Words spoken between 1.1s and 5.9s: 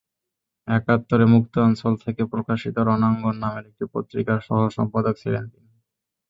মুক্তাঞ্চল থেকে প্রকাশিত রণাঙ্গন নামের একটি পত্রিকার সহসম্পাদক ছিলেন তিনি।